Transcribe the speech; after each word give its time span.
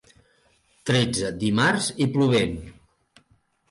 Tretze, 0.91 1.31
dimarts 1.45 1.93
i 2.07 2.11
plovent. 2.19 2.61